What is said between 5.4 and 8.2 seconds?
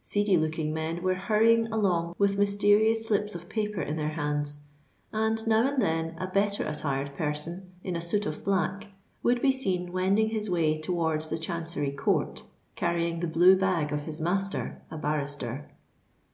now and then a better attired person, in a